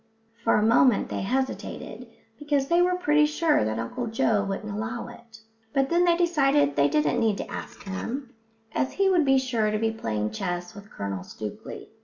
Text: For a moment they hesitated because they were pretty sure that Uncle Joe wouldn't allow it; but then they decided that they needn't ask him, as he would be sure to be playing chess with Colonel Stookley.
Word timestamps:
For 0.43 0.55
a 0.55 0.63
moment 0.65 1.09
they 1.09 1.21
hesitated 1.21 2.07
because 2.39 2.69
they 2.69 2.81
were 2.81 2.95
pretty 2.95 3.27
sure 3.27 3.63
that 3.63 3.77
Uncle 3.77 4.07
Joe 4.07 4.43
wouldn't 4.43 4.73
allow 4.73 5.07
it; 5.09 5.41
but 5.73 5.89
then 5.91 6.05
they 6.05 6.17
decided 6.17 6.75
that 6.75 6.91
they 6.93 7.13
needn't 7.15 7.47
ask 7.53 7.83
him, 7.83 8.33
as 8.73 8.93
he 8.93 9.11
would 9.11 9.25
be 9.25 9.37
sure 9.37 9.69
to 9.69 9.77
be 9.77 9.91
playing 9.91 10.31
chess 10.31 10.73
with 10.73 10.89
Colonel 10.89 11.21
Stookley. 11.23 11.89